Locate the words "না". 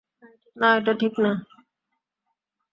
0.57-0.69, 1.23-1.31